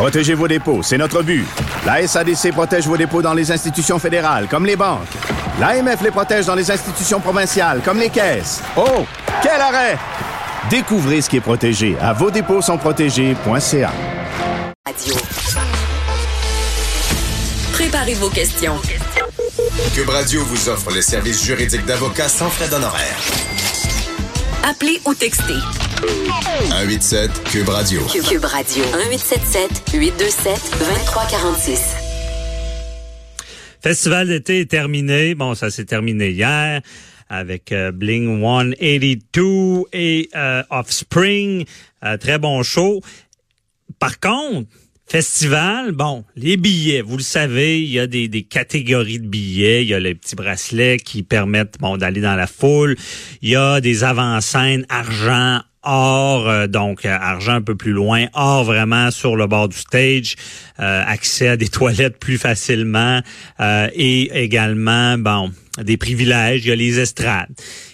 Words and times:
Protégez 0.00 0.32
vos 0.32 0.48
dépôts, 0.48 0.82
c'est 0.82 0.96
notre 0.96 1.22
but. 1.22 1.44
La 1.84 2.06
SADC 2.06 2.52
protège 2.52 2.86
vos 2.86 2.96
dépôts 2.96 3.20
dans 3.20 3.34
les 3.34 3.52
institutions 3.52 3.98
fédérales, 3.98 4.46
comme 4.48 4.64
les 4.64 4.74
banques. 4.74 5.06
L'AMF 5.60 6.00
les 6.00 6.10
protège 6.10 6.46
dans 6.46 6.54
les 6.54 6.70
institutions 6.70 7.20
provinciales, 7.20 7.82
comme 7.84 7.98
les 7.98 8.08
caisses. 8.08 8.62
Oh, 8.78 9.04
quel 9.42 9.60
arrêt! 9.60 9.98
Découvrez 10.70 11.20
ce 11.20 11.28
qui 11.28 11.36
est 11.36 11.42
protégé 11.42 11.98
à 12.00 12.14
vos 12.14 12.30
dépôts 12.30 12.62
sont 12.62 12.78
protégés.ca. 12.78 13.92
Radio. 14.86 15.14
Préparez 17.74 18.14
vos 18.14 18.30
questions. 18.30 18.76
Cube 19.94 20.08
Radio 20.08 20.42
vous 20.46 20.70
offre 20.70 20.92
les 20.94 21.02
services 21.02 21.44
juridiques 21.44 21.84
d'avocats 21.84 22.30
sans 22.30 22.48
frais 22.48 22.68
d'honoraires. 22.68 23.20
Appelez 24.66 24.98
ou 25.04 25.12
textez. 25.12 25.89
187 26.00 27.44
Cube 27.44 27.68
Radio. 27.68 28.00
Cube 28.06 28.44
Radio. 28.44 28.84
1877 28.84 29.92
827 29.92 30.78
2346. 30.78 31.80
Festival 33.82 34.28
d'été 34.28 34.60
est 34.60 34.70
terminé. 34.70 35.34
Bon, 35.34 35.54
ça 35.54 35.70
s'est 35.70 35.84
terminé 35.84 36.30
hier 36.30 36.80
avec 37.28 37.72
euh, 37.72 37.92
Bling 37.92 38.40
182 38.40 39.88
et 39.92 40.28
euh, 40.34 40.62
Offspring. 40.70 41.64
Euh, 42.04 42.16
très 42.16 42.38
bon 42.38 42.62
show. 42.62 43.00
Par 43.98 44.18
contre, 44.18 44.68
Festival, 45.06 45.90
bon, 45.90 46.24
les 46.36 46.56
billets, 46.56 47.02
vous 47.02 47.16
le 47.16 47.22
savez, 47.22 47.82
il 47.82 47.90
y 47.90 47.98
a 47.98 48.06
des, 48.06 48.28
des 48.28 48.44
catégories 48.44 49.18
de 49.18 49.26
billets. 49.26 49.82
Il 49.82 49.88
y 49.88 49.94
a 49.94 49.98
les 49.98 50.14
petits 50.14 50.36
bracelets 50.36 50.98
qui 50.98 51.24
permettent 51.24 51.78
bon 51.80 51.96
d'aller 51.96 52.20
dans 52.20 52.36
la 52.36 52.46
foule. 52.46 52.96
Il 53.42 53.48
y 53.50 53.56
a 53.56 53.80
des 53.80 54.04
avant-scènes 54.04 54.86
argent, 54.88 55.62
or, 55.82 56.48
euh, 56.48 56.66
donc 56.66 57.04
euh, 57.04 57.16
argent 57.20 57.54
un 57.54 57.62
peu 57.62 57.74
plus 57.74 57.92
loin, 57.92 58.26
or 58.34 58.64
vraiment 58.64 59.10
sur 59.10 59.36
le 59.36 59.46
bord 59.46 59.68
du 59.68 59.76
stage, 59.76 60.36
euh, 60.78 61.02
accès 61.06 61.48
à 61.48 61.56
des 61.56 61.68
toilettes 61.80 62.18
plus 62.18 62.38
facilement 62.38 63.20
et 63.58 64.42
également, 64.42 65.18
bon, 65.18 65.50
des 65.78 65.96
privilèges, 65.96 66.64
il 66.64 66.68
y 66.68 66.72
a 66.72 66.76
les 66.76 66.98
estrades. 66.98 67.50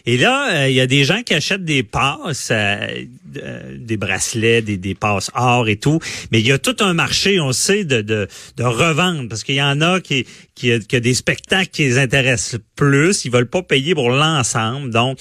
Et 0.06 0.16
là, 0.16 0.68
il 0.68 0.74
y 0.74 0.80
a 0.80 0.86
des 0.86 1.04
gens 1.04 1.22
qui 1.22 1.34
achètent 1.34 1.64
des 1.64 1.82
passes, 1.82 2.50
des 2.50 3.96
bracelets, 3.96 4.62
des, 4.62 4.78
des 4.78 4.94
passes 4.94 5.30
or 5.34 5.68
et 5.68 5.76
tout, 5.76 6.00
mais 6.32 6.40
il 6.40 6.46
y 6.46 6.52
a 6.52 6.58
tout 6.58 6.76
un 6.80 6.94
marché, 6.94 7.38
on 7.38 7.52
sait, 7.52 7.84
de, 7.84 8.00
de, 8.00 8.28
de 8.56 8.64
revendre, 8.64 9.28
parce 9.28 9.44
qu'il 9.44 9.56
y 9.56 9.62
en 9.62 9.80
a 9.82 10.00
qui, 10.00 10.26
qui, 10.56 10.72
a 10.72 11.00
des 11.00 11.14
spectacles 11.14 11.70
qui 11.70 11.84
les 11.84 11.98
intéressent 11.98 12.60
plus, 12.76 13.24
ils 13.26 13.30
veulent 13.30 13.48
pas 13.48 13.62
payer 13.62 13.94
pour 13.94 14.10
l'ensemble. 14.10 14.90
Donc, 14.90 15.18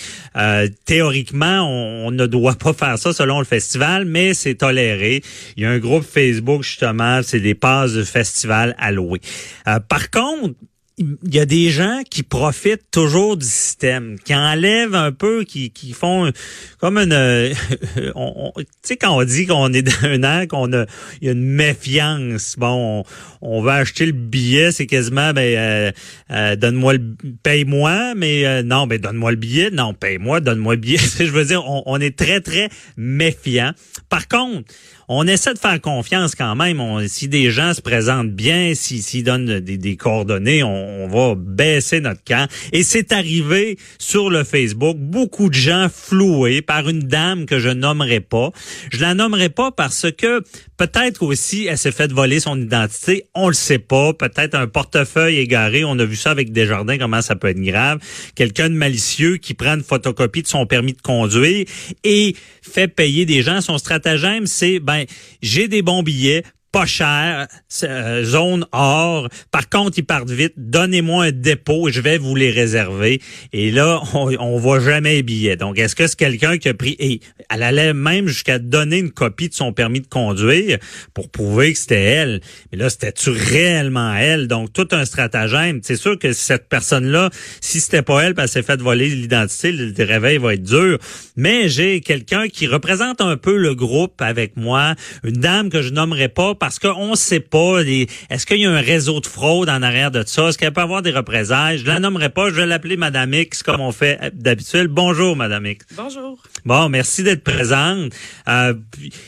théoriquement, 0.86 1.68
on, 1.68 2.12
ne 2.12 2.26
doit 2.26 2.56
pas 2.56 2.74
faire 2.74 2.98
ça 2.98 3.12
selon 3.14 3.40
le 3.40 3.46
festival, 3.46 4.06
mais 4.06 4.34
c'est 4.34 4.56
toléré. 4.56 5.22
Il 5.58 5.64
y 5.64 5.66
a 5.66 5.70
un 5.70 5.80
groupe 5.80 6.06
Facebook, 6.06 6.64
justement, 6.64 7.22
c'est 7.22 7.42
des 7.42 7.56
passes 7.56 7.94
de 7.94 8.04
festival 8.04 8.76
à 8.80 8.92
louer. 8.92 9.20
Euh, 9.68 9.80
par 9.80 10.10
contre, 10.10 10.56
il 10.98 11.18
y 11.34 11.40
a 11.40 11.46
des 11.46 11.72
gens 11.72 12.02
qui 12.10 12.24
profitent 12.24 12.90
toujours 12.90 13.36
du 13.36 13.46
système, 13.46 14.18
qui 14.24 14.34
enlèvent 14.34 14.96
un 14.96 15.12
peu, 15.12 15.44
qui, 15.44 15.72
qui 15.72 15.92
font 15.92 16.32
comme 16.80 16.98
une... 16.98 17.54
tu 17.94 18.64
sais, 18.82 18.96
quand 18.96 19.18
on 19.18 19.24
dit 19.26 19.46
qu'on 19.46 19.74
est 19.74 19.82
dans 19.82 20.04
un 20.04 20.24
an, 20.24 20.48
qu'on 20.48 20.72
a, 20.72 20.86
il 21.22 21.26
y 21.26 21.30
a 21.30 21.34
une 21.34 21.44
méfiance. 21.44 22.56
Bon, 22.58 23.04
on, 23.42 23.62
va 23.62 23.76
acheter 23.76 24.06
le 24.06 24.14
billet, 24.14 24.72
c'est 24.72 24.86
quasiment, 24.86 25.34
ben, 25.34 25.58
euh, 25.58 25.92
euh, 26.32 26.56
donne-moi 26.56 26.94
le... 26.94 27.16
Paye-moi, 27.44 28.14
mais 28.16 28.46
euh, 28.46 28.64
non, 28.64 28.88
ben, 28.88 28.98
donne-moi 28.98 29.32
le 29.32 29.38
billet. 29.38 29.72
Non, 29.72 29.94
paye-moi, 29.94 30.40
donne-moi 30.40 30.76
le 30.76 30.82
billet. 30.82 30.98
Je 31.20 31.24
veux 31.26 31.46
dire, 31.46 31.66
on, 31.70 31.84
on 31.86 32.00
est 32.00 32.18
très, 32.18 32.40
très 32.40 32.70
méfiant. 32.96 33.72
Par 34.08 34.30
contre, 34.30 34.72
on 35.08 35.28
essaie 35.28 35.54
de 35.54 35.60
faire 35.60 35.80
confiance 35.82 36.36
quand 36.36 36.56
même. 36.56 37.08
si 37.08 37.28
des 37.28 37.52
gens 37.52 37.74
se 37.74 37.82
présentent 37.82 38.32
bien, 38.32 38.74
s'ils 38.74 39.04
si, 39.04 39.24
donnent 39.24 39.60
des, 39.60 39.78
des 39.78 39.96
coordonnées, 39.96 40.64
on, 40.64 41.08
va 41.08 41.36
baisser 41.36 42.00
notre 42.00 42.24
camp. 42.24 42.50
Et 42.74 42.84
c'est 42.84 43.12
arrivé 43.12 43.78
sur 44.00 44.30
le 44.30 44.44
Facebook, 44.44 44.98
beaucoup 44.98 45.50
de 45.50 45.56
gens 45.56 45.88
floués 45.94 46.62
par 46.62 46.90
une 46.90 47.02
dame 47.02 47.46
que 47.46 47.60
je 47.60 47.70
nommerai 47.70 48.20
pas. 48.20 48.52
Je 48.92 49.02
la 49.02 49.14
nommerai 49.14 49.50
pas 49.50 49.72
parce 49.72 50.12
que 50.12 50.42
peut-être 50.78 51.24
aussi 51.24 51.68
elle 51.68 51.78
s'est 51.78 51.92
fait 51.92 52.12
voler 52.12 52.40
son 52.40 52.60
identité. 52.60 53.26
On 53.36 53.48
le 53.48 53.54
sait 53.54 53.80
pas. 53.80 54.14
Peut-être 54.14 54.56
un 54.56 54.68
portefeuille 54.68 55.38
égaré. 55.38 55.84
On 55.86 55.98
a 56.00 56.06
vu 56.06 56.16
ça 56.16 56.32
avec 56.32 56.52
Desjardins, 56.52 56.98
comment 56.98 57.22
ça 57.22 57.36
peut 57.36 57.50
être 57.50 57.62
grave. 57.62 58.00
Quelqu'un 58.36 58.70
de 58.70 58.76
malicieux 58.76 59.38
qui 59.38 59.54
prend 59.54 59.76
une 59.76 59.84
photocopie 59.84 60.42
de 60.42 60.48
son 60.48 60.66
permis 60.66 60.94
de 60.94 61.02
conduire 61.02 61.66
et 62.04 62.36
fait 62.62 62.88
payer 62.88 63.26
des 63.26 63.44
gens. 63.44 63.62
Son 63.62 63.78
stratagème, 63.78 64.48
c'est 64.48 64.80
ben 64.80 64.95
j'ai 65.42 65.68
des 65.68 65.82
bons 65.82 66.04
billets, 66.04 66.44
pas 66.76 66.86
cher, 66.86 67.48
euh, 67.84 68.26
zone 68.26 68.66
or. 68.74 69.30
Par 69.50 69.70
contre, 69.70 69.98
ils 69.98 70.04
partent 70.04 70.30
vite. 70.30 70.52
Donnez-moi 70.58 71.28
un 71.28 71.32
dépôt 71.32 71.88
et 71.88 71.94
je 71.94 72.02
vais 72.02 72.18
vous 72.18 72.36
les 72.36 72.52
réserver. 72.52 73.22
Et 73.54 73.72
là, 73.72 74.02
on, 74.14 74.36
on 74.38 74.58
voit 74.58 74.82
jamais 74.82 75.14
les 75.14 75.24
billets. 75.24 75.56
Donc, 75.56 75.80
est-ce 75.80 75.96
que 75.96 76.06
c'est 76.06 76.18
quelqu'un 76.18 76.58
qui 76.58 76.68
a 76.68 76.74
pris 76.74 76.98
et 77.00 77.22
elle 77.50 77.64
allait 77.64 77.94
même 77.94 78.28
jusqu'à 78.28 78.60
donner 78.60 78.98
une 78.98 79.12
copie 79.12 79.48
de 79.48 79.54
son 79.54 79.72
permis 79.72 80.02
de 80.02 80.08
conduire 80.08 80.78
pour 81.14 81.30
prouver 81.30 81.72
que 81.72 81.80
c'était 81.80 82.04
elle. 82.04 82.42
Mais 82.74 82.78
là, 82.78 82.90
c'était-tu 82.90 83.30
réellement 83.30 84.14
elle? 84.14 84.50
Donc, 84.50 84.74
tout 84.74 84.90
un 84.92 85.06
stratagème. 85.06 85.80
C'est 85.82 85.96
sûr 85.96 86.20
que 86.20 86.34
cette 86.34 86.68
personne-là, 86.68 87.30
si 87.62 87.80
c'était 87.80 88.02
pas 88.02 88.22
elle, 88.22 88.34
elle 88.38 88.50
s'est 88.50 88.64
fait 88.64 88.82
voler 88.82 89.08
l'identité, 89.08 89.72
le 89.72 89.94
réveil 90.04 90.40
va 90.40 90.56
être 90.56 90.64
dur. 90.64 90.98
Mais 91.38 91.70
j'ai 91.70 92.02
quelqu'un 92.02 92.50
qui 92.50 92.68
représente 92.68 93.22
un 93.22 93.38
peu 93.38 93.56
le 93.56 93.76
groupe 93.76 94.22
avec 94.22 94.58
moi, 94.58 94.96
une 95.24 95.38
dame 95.38 95.70
que 95.70 95.82
je 95.82 95.92
nommerai 95.92 96.28
pas 96.28 96.54
parce 96.66 96.80
qu'on 96.80 97.12
ne 97.12 97.16
sait 97.16 97.42
pas, 97.42 97.82
est-ce 97.84 98.48
qu'il 98.48 98.58
y 98.58 98.66
a 98.66 98.72
un 98.72 98.82
réseau 98.82 99.20
de 99.20 99.28
fraude 99.28 99.70
en 99.70 99.84
arrière 99.84 100.10
de 100.10 100.24
ça? 100.26 100.48
Est-ce 100.48 100.58
qu'elle 100.58 100.74
peut 100.74 100.82
avoir 100.82 101.04
des 101.04 101.12
représailles? 101.12 101.78
Je 101.78 101.86
la 101.86 102.00
nommerai 102.00 102.30
pas, 102.30 102.50
je 102.50 102.56
vais 102.56 102.66
l'appeler 102.66 102.98
Madame 102.98 103.36
X 103.36 103.62
comme 103.62 103.82
on 103.82 103.92
fait 103.92 104.20
d'habitude. 104.34 104.88
Bonjour, 104.88 105.36
Madame 105.36 105.68
X. 105.68 105.86
Bonjour. 105.96 106.42
Bon, 106.66 106.90
merci 106.90 107.22
d'être 107.22 107.44
présente. 107.44 108.14
Euh, 108.48 108.74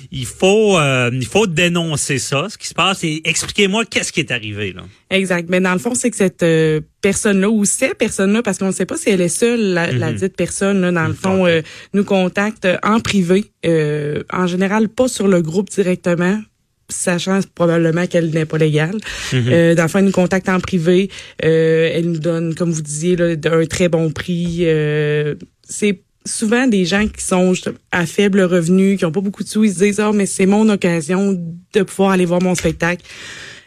il 0.09 0.25
faut 0.25 0.79
euh, 0.79 1.11
il 1.13 1.27
faut 1.27 1.45
dénoncer 1.45 2.17
ça, 2.17 2.47
ce 2.49 2.57
qui 2.57 2.67
se 2.67 2.73
passe, 2.73 3.03
et 3.03 3.21
expliquez-moi 3.23 3.85
qu'est-ce 3.85 4.11
qui 4.11 4.21
est 4.21 4.31
arrivé 4.31 4.73
là. 4.73 4.81
Exact. 5.11 5.47
Mais 5.47 5.61
dans 5.61 5.73
le 5.73 5.79
fond, 5.79 5.93
c'est 5.93 6.09
que 6.09 6.17
cette 6.17 6.41
euh, 6.41 6.81
personne-là 7.01 7.51
ou 7.51 7.65
ces 7.65 7.93
personnes-là, 7.93 8.41
parce 8.41 8.57
qu'on 8.57 8.65
ne 8.65 8.71
sait 8.71 8.87
pas 8.87 8.97
si 8.97 9.11
elle 9.11 9.21
est 9.21 9.29
seule, 9.29 9.61
la, 9.61 9.91
la 9.91 10.09
mhm. 10.09 10.17
dite 10.17 10.35
personne, 10.35 10.81
là, 10.81 10.91
dans 10.91 11.07
le 11.07 11.13
fond, 11.13 11.45
nous 11.93 12.03
contacte 12.03 12.67
en 12.81 12.99
privé, 12.99 13.45
en 13.63 14.47
général 14.47 14.89
pas 14.89 15.07
sur 15.07 15.27
le 15.27 15.43
groupe 15.43 15.69
directement, 15.69 16.41
sachant 16.89 17.39
probablement 17.55 18.07
qu'elle 18.07 18.29
n'est 18.29 18.45
pas 18.45 18.57
légale. 18.57 18.95
Mm 19.33 19.37
euh, 19.47 19.75
dans 19.75 19.83
le 19.83 19.89
fond, 19.89 19.99
elle 19.99 20.05
nous 20.05 20.11
contacte 20.11 20.49
en 20.49 20.59
privé. 20.59 21.09
Euh, 21.43 21.91
elle 21.93 22.11
nous 22.11 22.19
donne, 22.19 22.55
comme 22.55 22.71
vous 22.71 22.81
disiez, 22.81 23.15
là, 23.15 23.35
un 23.51 23.65
très 23.65 23.89
bon 23.89 24.11
prix. 24.11 24.59
Euh, 24.61 25.35
c'est 25.67 25.99
souvent 26.25 26.67
des 26.67 26.85
gens 26.85 27.07
qui 27.07 27.23
sont 27.23 27.53
à 27.91 28.05
faible 28.05 28.41
revenu, 28.41 28.97
qui 28.97 29.05
ont 29.05 29.11
pas 29.11 29.21
beaucoup 29.21 29.43
de 29.43 29.49
sous, 29.49 29.63
ils 29.63 29.73
se 29.73 29.79
disent 29.79 30.01
oh 30.05 30.11
mais 30.13 30.25
c'est 30.25 30.45
mon 30.45 30.67
occasion 30.69 31.39
de 31.73 31.83
pouvoir 31.83 32.11
aller 32.11 32.25
voir 32.25 32.41
mon 32.41 32.53
spectacle. 32.53 33.03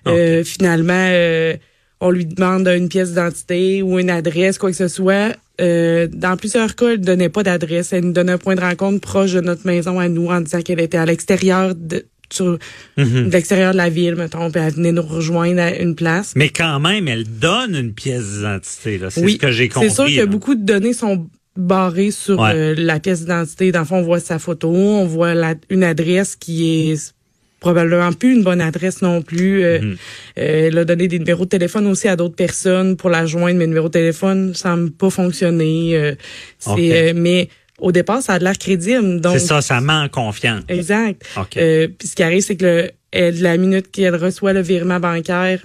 Euh, 0.07 0.45
finalement, 0.45 1.09
euh, 1.11 1.55
on 2.01 2.11
lui 2.11 2.25
demande 2.25 2.67
une 2.69 2.89
pièce 2.89 3.11
d'identité 3.11 3.83
ou 3.83 3.99
une 3.99 4.11
adresse, 4.11 4.59
quoi 4.59 4.71
que 4.71 4.77
ce 4.77 4.89
soit. 4.89 5.37
Euh, 5.61 6.09
dans 6.11 6.37
plusieurs 6.37 6.75
cas, 6.75 6.91
elle 6.91 7.01
ne 7.01 7.05
donnait 7.05 7.29
pas 7.29 7.43
d'adresse. 7.43 7.93
Elle 7.93 8.05
nous 8.05 8.13
donnait 8.13 8.33
un 8.33 8.39
point 8.39 8.55
de 8.55 8.61
rencontre 8.61 9.01
proche 9.01 9.33
de 9.33 9.41
notre 9.41 9.67
maison 9.67 9.99
à 9.99 10.09
nous 10.09 10.29
en 10.29 10.41
disant 10.41 10.63
qu'elle 10.63 10.81
était 10.81 10.97
à 10.97 11.05
l'extérieur 11.05 11.75
de, 11.75 12.07
sur 12.33 12.59
mhm. 12.97 13.31
l'extérieur 13.31 13.73
de 13.73 13.77
la 13.77 13.89
ville, 13.89 14.15
mettons, 14.17 14.51
puis 14.51 14.61
elle 14.61 14.75
venait 14.75 14.93
nous 14.93 15.03
rejoindre 15.03 15.61
à 15.61 15.75
une 15.75 15.95
place. 15.95 16.33
Mais 16.37 16.49
quand 16.49 16.81
même, 16.81 17.09
elle 17.09 17.25
donne 17.25 17.75
une 17.75 17.93
pièce 17.93 18.25
d'identité, 18.25 18.99
là. 18.99 19.11
C'est 19.11 19.27
ce 19.27 19.37
que 19.37 19.51
j'ai 19.51 19.69
compris. 19.69 19.91
C'est 19.91 19.95
sûr 19.95 20.07
que 20.07 20.27
beaucoup 20.27 20.55
de 20.55 20.65
données 20.65 20.93
sont 20.93 21.29
barrées 21.57 22.11
sur 22.11 22.43
euh, 22.43 22.75
la 22.77 23.01
pièce 23.01 23.21
d'identité. 23.21 23.73
Dans 23.73 23.81
le 23.81 23.85
fond, 23.85 23.97
on 23.97 24.03
voit 24.03 24.21
sa 24.21 24.39
photo, 24.39 24.71
on 24.71 25.07
voit 25.07 25.35
la, 25.35 25.55
une 25.69 25.85
adresse 25.85 26.37
qui 26.37 26.91
est 26.91 27.15
probablement 27.59 28.13
plus 28.13 28.33
une 28.33 28.43
bonne 28.43 28.61
adresse 28.61 29.03
non 29.03 29.21
plus. 29.21 29.63
Euh, 29.63 29.81
mhm. 29.81 29.97
euh, 30.39 30.69
elle 30.69 30.79
a 30.79 30.85
donné 30.85 31.09
des 31.09 31.19
numéros 31.19 31.45
de 31.45 31.51
téléphone 31.51 31.87
aussi 31.87 32.09
à 32.09 32.17
d'autres 32.17 32.37
personnes 32.37 32.97
pour 32.97 33.11
la 33.11 33.27
joindre, 33.27 33.59
mais 33.59 33.65
le 33.65 33.71
numéro 33.71 33.89
de 33.89 33.93
téléphone 33.93 34.55
semble 34.55 34.91
pas 34.91 35.11
fonctionner. 35.11 36.15
c'est 36.59 37.13
mais 37.15 37.49
au 37.81 37.93
départ, 37.93 38.23
ça 38.23 38.35
a 38.35 38.39
de 38.39 38.45
l'air 38.45 38.59
crédible. 38.59 39.21
C'est 39.33 39.39
ça, 39.39 39.61
ça 39.61 39.81
ment 39.81 40.03
en 40.03 40.09
confiance. 40.09 40.63
Exact. 40.69 41.23
Euh, 41.57 41.89
puis 41.99 42.09
ce 42.09 42.15
qui 42.15 42.23
arrive, 42.23 42.43
c'est 42.43 42.57
que 42.57 42.65
le, 42.65 42.91
elle, 43.13 43.41
la 43.41 43.57
minute 43.57 43.91
qu'elle 43.91 44.17
reçoit 44.17 44.53
le 44.53 44.61
virement 44.61 45.01
bancaire, 45.01 45.61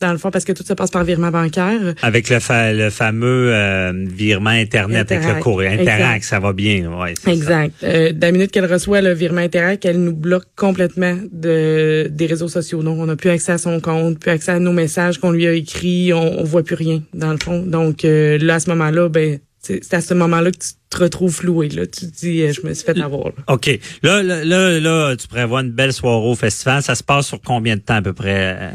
dans 0.00 0.12
le 0.12 0.18
fond, 0.18 0.30
parce 0.30 0.44
que 0.44 0.52
tout 0.52 0.62
ça 0.62 0.76
passe 0.76 0.92
par 0.92 1.02
virement 1.02 1.32
bancaire. 1.32 1.94
Avec 2.02 2.30
le, 2.30 2.38
le 2.72 2.88
fameux 2.88 3.52
euh, 3.52 3.92
virement 4.06 4.50
Internet 4.50 5.10
avec 5.10 5.26
le 5.26 5.40
courrier. 5.40 5.70
Interact, 5.70 6.22
ça 6.22 6.38
va 6.38 6.52
bien. 6.52 6.88
Ouais, 6.88 7.14
exact. 7.26 7.74
Euh, 7.82 8.12
la 8.20 8.30
minute 8.30 8.52
qu'elle 8.52 8.72
reçoit 8.72 9.00
le 9.00 9.12
virement 9.12 9.40
Interact, 9.40 9.84
elle 9.84 10.00
nous 10.00 10.14
bloque 10.14 10.46
complètement 10.54 11.18
de, 11.32 12.06
des 12.12 12.26
réseaux 12.26 12.46
sociaux. 12.46 12.84
Donc, 12.84 13.00
on 13.00 13.06
n'a 13.06 13.16
plus 13.16 13.30
accès 13.30 13.50
à 13.50 13.58
son 13.58 13.80
compte, 13.80 14.20
plus 14.20 14.30
accès 14.30 14.52
à 14.52 14.60
nos 14.60 14.72
messages 14.72 15.18
qu'on 15.18 15.32
lui 15.32 15.48
a 15.48 15.52
écrits. 15.52 16.12
On, 16.12 16.42
on 16.42 16.44
voit 16.44 16.62
plus 16.62 16.76
rien, 16.76 17.02
dans 17.12 17.32
le 17.32 17.38
fond. 17.38 17.64
Donc, 17.66 18.04
euh, 18.04 18.38
là, 18.38 18.54
à 18.54 18.60
ce 18.60 18.70
moment-là, 18.70 19.08
ben 19.08 19.40
c'est 19.82 19.94
à 19.94 20.00
ce 20.00 20.14
moment-là 20.14 20.50
que 20.50 20.56
tu 20.58 20.68
te 20.90 20.96
retrouves 21.02 21.32
floué. 21.34 21.68
Là. 21.68 21.86
Tu 21.86 22.06
te 22.06 22.16
dis, 22.18 22.42
euh, 22.42 22.52
je 22.52 22.66
me 22.66 22.72
suis 22.74 22.84
fait 22.84 22.98
avoir. 23.00 23.26
là. 23.26 23.32
OK. 23.48 23.78
Là, 24.02 24.22
là, 24.22 24.44
là, 24.44 24.80
là, 24.80 25.16
tu 25.16 25.28
prévois 25.28 25.60
une 25.60 25.70
belle 25.70 25.92
soirée 25.92 26.26
au 26.26 26.34
festival. 26.34 26.82
Ça 26.82 26.94
se 26.94 27.02
passe 27.02 27.26
sur 27.26 27.40
combien 27.40 27.76
de 27.76 27.80
temps 27.82 27.96
à 27.96 28.02
peu 28.02 28.12
près, 28.14 28.56
euh, 28.58 28.70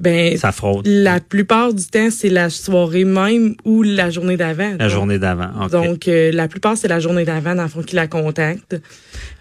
Ben, 0.00 0.36
ça 0.36 0.52
fraude? 0.52 0.86
la 0.86 1.18
plupart 1.20 1.74
du 1.74 1.84
temps, 1.86 2.10
c'est 2.10 2.28
la 2.28 2.50
soirée 2.50 3.04
même 3.04 3.54
ou 3.64 3.82
la 3.82 4.10
journée 4.10 4.36
d'avant. 4.36 4.76
La 4.78 4.88
journée 4.88 5.18
d'avant. 5.18 5.50
OK. 5.64 5.70
Donc, 5.72 6.08
euh, 6.08 6.30
la 6.32 6.46
plupart, 6.48 6.76
c'est 6.76 6.88
la 6.88 7.00
journée 7.00 7.24
d'avant, 7.24 7.54
dans 7.54 7.64
le 7.64 7.68
fond, 7.68 7.82
qui 7.82 7.96
la 7.96 8.06
contacte. 8.06 8.76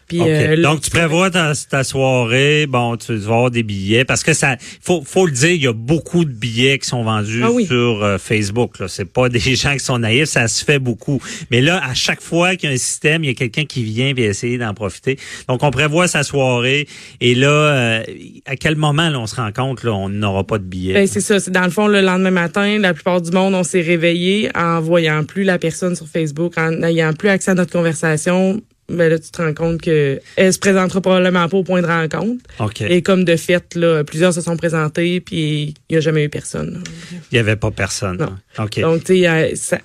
Puis, 0.07 0.19
euh, 0.21 0.61
Donc, 0.61 0.81
tu 0.81 0.91
prévois 0.91 1.31
ta, 1.31 1.53
ta 1.69 1.83
soirée, 1.83 2.67
bon, 2.67 2.95
tu 2.95 3.15
vas 3.15 3.33
avoir 3.33 3.51
des 3.51 3.63
billets, 3.63 4.05
parce 4.05 4.23
que 4.23 4.33
ça, 4.33 4.55
faut, 4.81 5.01
faut 5.03 5.25
le 5.25 5.31
dire, 5.31 5.51
il 5.51 5.63
y 5.63 5.67
a 5.67 5.73
beaucoup 5.73 6.25
de 6.25 6.31
billets 6.31 6.77
qui 6.77 6.87
sont 6.87 7.03
vendus 7.03 7.41
Ah 7.43 7.51
oui. 7.51 7.65
sur 7.65 8.03
euh, 8.03 8.17
Facebook. 8.19 8.79
Là, 8.79 8.87
c'est 8.87 9.11
pas 9.11 9.29
des 9.29 9.39
gens 9.39 9.73
qui 9.73 9.79
sont 9.79 9.97
naïfs, 9.97 10.29
ça 10.29 10.47
se 10.47 10.63
fait 10.63 10.77
beaucoup. 10.77 11.19
Mais 11.49 11.61
là, 11.61 11.81
à 11.83 11.95
chaque 11.95 12.21
fois 12.21 12.55
qu'il 12.55 12.69
y 12.69 12.71
a 12.71 12.75
un 12.75 12.77
système, 12.77 13.23
il 13.23 13.27
y 13.27 13.31
a 13.31 13.33
quelqu'un 13.33 13.65
qui 13.65 13.83
vient 13.83 14.13
et 14.15 14.21
essayer 14.21 14.57
d'en 14.59 14.73
profiter. 14.75 15.17
Donc, 15.49 15.63
on 15.63 15.71
prévoit 15.71 16.07
sa 16.07 16.23
soirée, 16.23 16.87
et 17.19 17.33
là, 17.33 17.49
euh, 17.49 18.03
à 18.45 18.55
quel 18.55 18.75
moment 18.75 19.09
là, 19.09 19.19
on 19.19 19.27
se 19.27 19.35
rend 19.35 19.51
compte, 19.51 19.83
là, 19.83 19.93
on 19.93 20.09
n'aura 20.09 20.43
pas 20.43 20.59
de 20.59 20.63
billets. 20.65 20.93
Ben, 20.93 21.07
c'est 21.07 21.21
ça. 21.21 21.39
C'est 21.39 21.51
dans 21.51 21.63
le 21.63 21.71
fond, 21.71 21.87
le 21.87 22.01
lendemain 22.01 22.31
matin, 22.31 22.77
la 22.79 22.93
plupart 22.93 23.21
du 23.21 23.31
monde, 23.31 23.55
on 23.55 23.63
s'est 23.63 23.81
réveillé 23.81 24.49
en 24.55 24.81
voyant 24.81 25.23
plus 25.23 25.43
la 25.43 25.57
personne 25.57 25.95
sur 25.95 26.07
Facebook, 26.07 26.57
en 26.57 26.71
n'ayant 26.71 27.13
plus 27.13 27.29
accès 27.29 27.51
à 27.51 27.55
notre 27.55 27.71
conversation. 27.71 28.61
Ben 28.87 29.09
là, 29.09 29.17
tu 29.17 29.31
te 29.31 29.41
rends 29.41 29.53
compte 29.53 29.81
que 29.81 30.19
elle 30.35 30.53
se 30.53 30.59
présentera 30.59 31.01
probablement 31.01 31.49
pas 31.49 31.57
au 31.57 31.63
point 31.63 31.81
de 31.81 31.87
rencontre. 31.87 32.43
Et 32.81 33.01
comme 33.01 33.23
de 33.23 33.35
fait, 33.35 33.73
là, 33.75 34.03
plusieurs 34.03 34.33
se 34.33 34.41
sont 34.41 34.57
présentés, 34.57 35.21
puis 35.21 35.73
il 35.89 35.93
n'y 35.93 35.97
a 35.97 35.99
jamais 36.01 36.25
eu 36.25 36.29
personne. 36.29 36.83
Il 37.31 37.35
y 37.35 37.39
avait 37.39 37.55
pas 37.55 37.71
personne. 37.71 38.17
Non. 38.17 38.63
OK. 38.63 38.79
Donc, 38.81 39.03
tu 39.03 39.21
sais, 39.21 39.27
euh, 39.27 39.77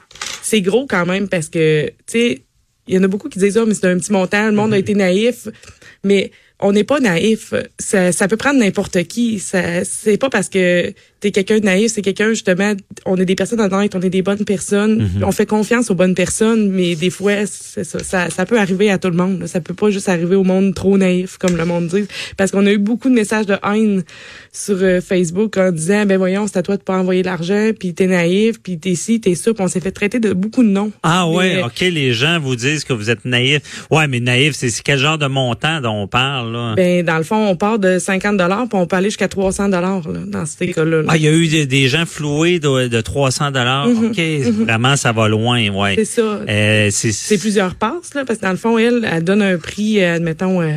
c'est 0.43 0.61
gros 0.61 0.87
quand 0.87 1.07
même 1.07 1.29
parce 1.29 1.49
que, 1.49 1.87
tu 1.87 1.95
sais, 2.07 2.43
il 2.89 2.95
y 2.95 2.99
en 2.99 3.03
a 3.03 3.09
beaucoup 3.09 3.29
qui 3.29 3.39
disent, 3.39 3.57
ah, 3.57 3.65
mais 3.67 3.75
c'est 3.75 3.87
un 3.87 3.97
petit 3.99 4.13
montant, 4.13 4.47
le 4.47 4.53
monde 4.53 4.75
a 4.75 4.79
été 4.79 4.95
naïf. 4.95 5.49
Mais 6.05 6.31
on 6.59 6.73
n'est 6.73 6.85
pas 6.85 7.01
naïf. 7.01 7.55
Ça, 7.79 8.13
ça 8.13 8.29
peut 8.29 8.37
prendre 8.37 8.61
n'importe 8.61 9.03
qui. 9.05 9.39
Ça, 9.39 9.85
c'est 9.85 10.19
pas 10.19 10.29
parce 10.29 10.49
que 10.49 10.93
t'es 11.21 11.31
quelqu'un 11.31 11.59
de 11.61 11.65
naïf, 11.65 11.93
c'est 11.93 12.03
quelqu'un, 12.03 12.31
justement, 12.31 12.73
on 13.07 13.17
est 13.17 13.25
des 13.25 13.35
personnes 13.35 13.61
honnêtes, 13.61 13.95
on 13.95 14.01
est 14.01 14.11
des 14.11 14.23
bonnes 14.23 14.45
personnes. 14.45 15.09
On 15.23 15.33
fait 15.33 15.47
confiance 15.47 15.91
aux 15.91 15.95
bonnes 15.95 16.15
personnes, 16.15 16.71
mais 16.71 16.95
des 16.95 17.11
fois, 17.11 17.47
c'est 17.47 17.85
ça, 17.85 17.99
ça, 18.03 18.31
ça 18.31 18.47
peut 18.47 18.59
arriver 18.59 18.91
à 18.91 18.99
tout 18.99 19.09
le 19.11 19.17
monde. 19.17 19.41
là. 19.41 19.47
Ça 19.47 19.61
peut 19.61 19.75
pas 19.75 19.91
juste 19.91 20.09
arriver 20.09 20.37
au 20.37 20.45
monde 20.45 20.75
trop 20.75 20.97
naïf, 20.99 21.37
comme 21.39 21.57
le 21.57 21.65
monde 21.65 21.89
dit. 21.89 22.05
Parce 22.37 22.51
qu'on 22.51 22.65
a 22.67 22.73
eu 22.73 22.79
beaucoup 22.79 23.09
de 23.09 23.15
messages 23.15 23.47
de 23.47 23.57
haine 23.65 24.03
sur 24.53 24.77
euh, 24.81 25.01
Facebook 25.01 25.57
en 25.59 25.71
disant, 25.73 26.07
ben 26.07 26.17
voyons, 26.17 26.47
c'est 26.47 26.59
à 26.59 26.63
toi 26.63 26.77
de 26.77 26.83
pas 26.83 26.97
envoyer 26.99 27.23
l'argent, 27.23 27.71
puis 27.79 27.95
t'es 27.95 28.07
naïf, 28.07 28.61
puis 28.63 28.79
t'es 28.79 28.95
ci, 28.95 29.21
t'es 29.21 29.35
ça, 29.35 29.53
puis 29.53 29.63
on 29.63 29.69
s'est 29.69 29.81
fait 29.81 29.93
traiter 29.93 30.21
de 30.21 30.33
beaucoup 30.33 30.63
de 30.63 30.69
noms. 30.69 30.91
Ah 31.03 31.29
ouais, 31.29 31.57
Mais- 31.57 31.63
ok, 31.63 31.81
les 31.81 32.13
gens 32.13 32.39
vous 32.41 32.57
disent 32.57 32.85
que 32.85 32.93
vous 32.93 33.11
êtes 33.11 33.25
naïf. 33.25 33.87
Ouais, 33.91 34.07
mais 34.09 34.21
naïf, 34.21 34.55
c'est 34.55 34.71
c'est 34.71 34.83
quel 34.83 34.99
genre 34.99 35.19
de 35.19 35.27
montant 35.27 35.81
dont 35.81 36.03
on 36.03 36.07
parle 36.07 36.53
là? 36.53 36.75
Ben, 36.77 37.05
dans 37.05 37.19
le 37.19 37.25
fond, 37.25 37.49
on 37.49 37.57
part 37.57 37.79
de 37.79 37.99
50 37.99 38.37
dollars, 38.37 38.69
puis 38.69 38.79
on 38.79 38.87
peut 38.87 38.97
aller 38.97 39.09
jusqu'à 39.09 39.29
300 39.29 39.69
dollars 39.69 40.03
dans 40.27 40.47
ces 40.47 40.69
cas-là. 40.73 41.03
Ah, 41.13 41.17
il 41.17 41.23
y 41.23 41.29
a 41.29 41.33
eu 41.33 41.49
des, 41.49 41.67
des 41.67 41.89
gens 41.89 42.07
floués 42.07 42.59
de, 42.61 42.89
de 42.89 43.01
300 43.01 43.51
dollars. 43.51 43.89
Ok, 43.89 44.19
vraiment, 44.65 44.97
ça 44.97 45.13
va 45.13 45.29
loin, 45.29 45.69
ouais. 45.69 45.91
Mhm. 45.91 45.97
C'est 45.97 46.05
ça. 46.05 46.41
Euh, 46.49 46.89
c'est 46.91 47.39
plusieurs 47.39 47.75
passes, 47.75 48.15
là, 48.15 48.25
parce 48.25 48.39
que 48.39 48.45
dans 48.45 48.51
le 48.53 48.57
fond, 48.57 48.79
elle, 48.79 49.09
elle 49.11 49.25
donne 49.25 49.43
un 49.43 49.59
prix, 49.59 50.03
euh, 50.03 50.15
admettons, 50.15 50.63
euh, 50.63 50.69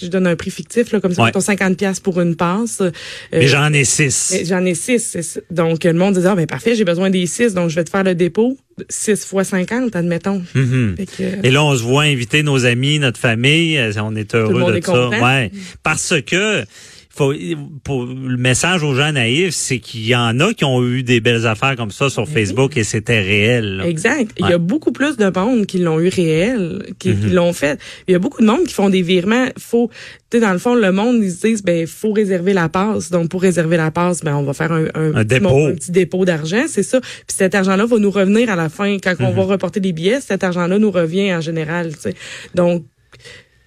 je 0.00 0.06
donne 0.08 0.26
un 0.26 0.36
prix 0.36 0.50
fictif, 0.50 0.92
là, 0.92 1.00
comme 1.00 1.14
ça, 1.14 1.22
Ouais. 1.22 1.28
mettons 1.28 1.40
50 1.40 1.76
pièces 1.76 2.00
pour 2.00 2.20
une 2.20 2.34
passe. 2.36 2.80
Euh, 2.80 2.90
Mais 3.32 3.46
j'en 3.48 3.72
ai 3.72 3.84
six. 3.84 4.34
J'en 4.46 4.64
ai 4.64 4.74
six. 4.74 5.38
Donc, 5.50 5.84
le 5.84 5.92
monde 5.92 6.14
disait, 6.14 6.28
ah, 6.28 6.34
ben 6.34 6.46
parfait, 6.46 6.74
j'ai 6.74 6.84
besoin 6.84 7.10
des 7.10 7.26
six, 7.26 7.54
donc 7.54 7.70
je 7.70 7.74
vais 7.76 7.84
te 7.84 7.90
faire 7.90 8.04
le 8.04 8.14
dépôt. 8.14 8.56
6 8.88 9.24
fois 9.24 9.42
50, 9.42 9.96
admettons. 9.96 10.40
Mhm. 10.54 10.94
Que, 11.18 11.44
Et 11.46 11.50
là, 11.50 11.64
on 11.64 11.74
se 11.76 11.82
voit 11.82 12.02
inviter 12.04 12.44
nos 12.44 12.64
amis, 12.64 13.00
notre 13.00 13.18
famille. 13.18 13.76
On 14.00 14.14
est 14.14 14.34
heureux 14.36 14.54
monde 14.60 14.72
de 14.72 14.76
est 14.78 14.86
ça. 14.86 15.08
Ouais. 15.08 15.50
Parce 15.82 16.14
que 16.24 16.64
faut, 17.18 17.34
pour 17.84 18.06
le 18.06 18.36
message 18.36 18.82
aux 18.82 18.94
gens 18.94 19.12
naïfs, 19.12 19.54
c'est 19.54 19.78
qu'il 19.80 20.06
y 20.06 20.14
en 20.16 20.40
a 20.40 20.54
qui 20.54 20.64
ont 20.64 20.82
eu 20.84 21.02
des 21.02 21.20
belles 21.20 21.46
affaires 21.46 21.76
comme 21.76 21.90
ça 21.90 22.08
sur 22.08 22.26
Facebook 22.28 22.76
et 22.76 22.84
c'était 22.84 23.20
réel. 23.20 23.76
là. 23.78 23.86
Exact. 23.86 24.30
Il 24.38 24.48
y 24.48 24.52
a 24.52 24.58
beaucoup 24.58 24.92
plus 24.92 25.16
de 25.16 25.30
monde 25.34 25.66
qui 25.66 25.78
l'ont 25.78 26.00
eu 26.00 26.08
réel, 26.08 26.86
qui, 26.98 27.10
Mhm. 27.10 27.20
qui 27.20 27.30
l'ont 27.30 27.52
fait. 27.52 27.78
Il 28.06 28.12
y 28.12 28.14
a 28.14 28.18
beaucoup 28.18 28.40
de 28.40 28.46
monde 28.46 28.64
qui 28.66 28.72
font 28.74 28.88
des 28.88 29.02
virements. 29.02 29.46
Faut, 29.58 29.90
tu 30.30 30.38
sais, 30.38 30.40
dans 30.40 30.52
le 30.52 30.58
fond, 30.58 30.74
le 30.74 30.92
monde, 30.92 31.16
ils 31.22 31.30
se 31.32 31.46
disent, 31.46 31.62
ben, 31.62 31.86
faut 31.86 32.12
réserver 32.12 32.52
la 32.52 32.68
passe. 32.68 33.10
Donc, 33.10 33.28
pour 33.28 33.42
réserver 33.42 33.76
la 33.76 33.90
passe, 33.90 34.20
ben, 34.22 34.34
on 34.36 34.44
va 34.44 34.52
faire 34.54 34.72
un, 34.72 34.84
un, 34.94 35.14
Un 35.14 35.24
petit 35.24 35.26
dépôt. 35.26 35.48
mon- 35.48 35.68
un 35.68 35.74
petit 35.74 35.90
dépôt 35.92 36.24
d'argent, 36.24 36.64
c'est 36.68 36.82
ça. 36.82 37.00
Puis 37.00 37.10
cet 37.36 37.54
argent-là 37.54 37.84
va 37.86 37.98
nous 37.98 38.10
revenir 38.10 38.48
à 38.50 38.56
la 38.56 38.68
fin. 38.68 38.96
Quand 39.02 39.14
on 39.20 39.32
va 39.32 39.42
reporter 39.42 39.80
des 39.80 39.92
billets, 39.92 40.20
cet 40.20 40.44
argent-là 40.44 40.78
nous 40.78 40.90
revient 40.90 41.34
en 41.34 41.40
général. 41.40 41.90
Donc, 42.54 42.84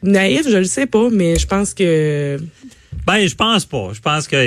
naïf, 0.03 0.48
je 0.50 0.57
le 0.57 0.63
sais 0.63 0.86
pas, 0.88 1.09
mais 1.12 1.38
je 1.38 1.45
pense 1.48 1.74
que 1.74 2.38
Ben, 3.06 3.27
je 3.27 3.36
pense 3.36 3.65
pas. 3.65 3.89
Je 3.94 4.00
pense 4.00 4.27
que 4.27 4.38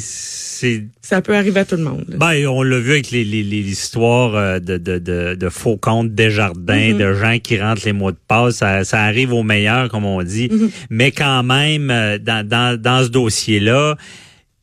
c'est 0.00 0.84
ça 1.00 1.20
peut 1.22 1.34
arriver 1.34 1.60
à 1.60 1.64
tout 1.64 1.76
le 1.76 1.82
monde. 1.82 2.04
là. 2.08 2.16
Ben, 2.18 2.46
on 2.46 2.62
l'a 2.62 2.78
vu 2.78 2.92
avec 2.92 3.10
les, 3.10 3.24
les, 3.24 3.42
les 3.42 3.68
histoires 3.70 4.34
euh, 4.36 4.58
de, 4.60 4.76
de, 4.76 4.98
de, 4.98 5.34
de 5.34 5.48
faux 5.48 5.76
comptes 5.76 6.14
des 6.14 6.30
jardins, 6.30 6.94
de 6.94 7.14
gens 7.14 7.38
qui 7.38 7.60
rentrent 7.60 7.82
les 7.84 7.92
mots 7.92 8.12
de 8.12 8.16
passe. 8.28 8.56
Ça, 8.56 8.84
ça 8.84 9.02
arrive 9.02 9.32
au 9.32 9.42
meilleur, 9.42 9.88
comme 9.88 10.04
on 10.04 10.22
dit. 10.22 10.50
Mais 10.88 11.10
quand 11.10 11.42
même, 11.42 11.90
euh, 11.90 12.18
dans, 12.18 12.46
dans, 12.46 12.80
dans 12.80 13.02
ce 13.02 13.08
dossier-là, 13.08 13.96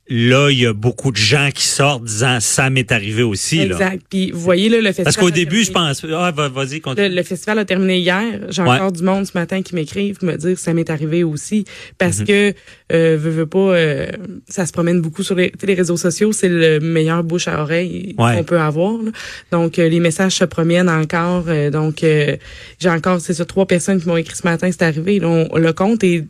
là, 0.10 0.50
il 0.50 0.60
y 0.60 0.66
a 0.66 0.74
beaucoup 0.74 1.12
de 1.12 1.18
gens 1.18 1.50
qui 1.54 1.66
sortent 1.66 2.04
disant 2.04 2.40
ça 2.40 2.70
m'est 2.70 2.92
arrivé 2.92 3.22
aussi. 3.24 3.58
Là. 3.58 3.64
Exact. 3.76 4.04
Puis, 4.10 4.32
vous 4.32 4.40
voyez, 4.40 4.68
là, 4.70 4.78
le 4.78 4.84
festival. 4.88 5.04
Parce 5.06 5.18
qu'au 5.18 5.30
début, 5.30 5.64
je 5.64 5.72
pense, 5.72 6.04
ah, 6.12 6.32
va- 6.32 6.50
vas-y, 6.50 6.82
continue. 6.82 7.10
Le, 7.10 7.16
le 7.16 7.24
festival 7.24 7.60
a 7.60 7.66
terminé 7.66 8.00
hier. 8.00 8.40
J'ai 8.50 8.62
Ouais. 8.64 8.70
encore 8.70 8.92
du 8.92 9.04
monde 9.04 9.26
ce 9.26 9.32
matin 9.38 9.62
qui 9.62 9.76
m'écrivent 9.76 10.18
me 10.24 10.36
dire 10.36 10.58
ça 10.58 10.74
m'est 10.74 10.90
arrivé 10.90 11.24
aussi. 11.24 11.60
Mhm. 11.60 11.64
Parce 11.98 12.24
que, 12.24 12.54
euh, 12.92 13.18
veux, 13.20 13.30
veux 13.30 13.46
pas, 13.46 13.60
euh, 13.60 14.08
ça 14.48 14.66
se 14.66 14.72
promène 14.72 15.00
beaucoup 15.02 15.24
sur 15.24 15.36
les, 15.36 15.52
les 15.64 15.74
réseaux 15.76 15.98
sociaux. 15.98 16.32
C'est 16.32 16.50
le 16.50 16.80
meilleur 16.80 17.24
bouche 17.24 17.48
à 17.48 17.62
oreille 17.62 18.16
Ouais. 18.18 18.36
qu'on 18.36 18.44
peut 18.44 18.60
avoir. 18.60 18.94
là. 19.04 19.12
Donc, 19.52 19.78
euh, 19.80 19.88
les 19.90 20.00
messages 20.00 20.34
se 20.36 20.46
promènent 20.46 20.90
encore. 20.90 21.46
euh, 21.48 21.70
donc, 21.70 22.04
euh, 22.04 22.36
j'ai 22.80 22.90
encore, 22.90 23.22
c'est 23.22 23.34
ça, 23.36 23.46
trois 23.46 23.66
personnes 23.68 24.02
qui 24.02 24.08
m'ont 24.08 24.18
écrit 24.18 24.36
ce 24.36 24.48
matin, 24.48 24.70
c'est 24.72 24.82
arrivé. 24.84 25.20
Là, 25.20 25.28
on- 25.52 25.58
le 25.58 25.74
compte 25.74 26.04
est 26.04 26.26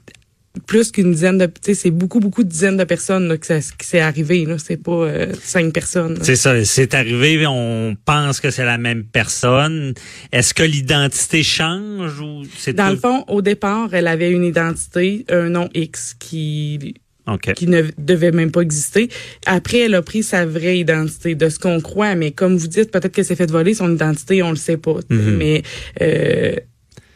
plus 0.65 0.91
qu'une 0.91 1.11
dizaine 1.11 1.38
de, 1.38 1.45
tu 1.45 1.51
sais, 1.63 1.73
c'est 1.73 1.91
beaucoup, 1.91 2.19
beaucoup 2.19 2.44
de 2.44 2.50
dizaines 2.50 2.77
de 2.77 2.83
personnes 2.83 3.27
là, 3.27 3.38
que 3.38 3.45
ça, 3.45 3.59
qui 3.59 3.88
s'est 3.88 4.00
arrivé. 4.00 4.45
Là, 4.45 4.57
c'est 4.57 4.77
pas 4.77 4.91
euh, 4.91 5.33
cinq 5.41 5.73
personnes. 5.73 6.17
C'est 6.21 6.35
ça, 6.35 6.63
c'est 6.65 6.94
arrivé, 6.94 7.45
on 7.47 7.95
pense 8.06 8.39
que 8.39 8.51
c'est 8.51 8.65
la 8.65 8.77
même 8.77 9.03
personne. 9.03 9.94
Est-ce 10.31 10.53
que 10.53 10.63
l'identité 10.63 11.44
change 11.44 12.19
ou 12.19 12.44
c'est 12.57 12.73
Dans 12.73 12.88
tout- 12.89 12.94
le 12.94 13.00
fond, 13.00 13.23
au 13.27 13.41
départ, 13.41 13.89
elle 13.94 14.07
avait 14.07 14.31
une 14.31 14.44
identité, 14.44 15.25
un 15.29 15.50
nom 15.50 15.69
X 15.73 16.15
qui 16.19 16.95
OK. 17.27 17.53
qui 17.53 17.67
ne 17.67 17.83
devait 18.00 18.31
même 18.31 18.50
pas 18.51 18.61
exister. 18.61 19.07
Après, 19.45 19.79
elle 19.81 19.94
a 19.94 20.01
pris 20.01 20.23
sa 20.23 20.45
vraie 20.47 20.80
identité, 20.80 21.35
de 21.35 21.47
ce 21.49 21.59
qu'on 21.59 21.80
croit. 21.80 22.16
Mais 22.16 22.31
comme 22.31 22.57
vous 22.57 22.68
dites, 22.68 22.89
peut-être 22.89 23.13
que 23.13 23.21
s'est 23.21 23.35
fait 23.35 23.51
voler 23.51 23.75
son 23.75 23.94
identité, 23.94 24.42
on 24.42 24.49
le 24.49 24.56
sait 24.56 24.78
pas. 24.78 24.95
Mhm. 25.09 25.35
Mais 25.37 25.61
euh, 26.01 26.56